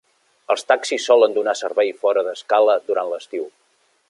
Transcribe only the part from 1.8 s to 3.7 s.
fora de Skala durant l'estiu.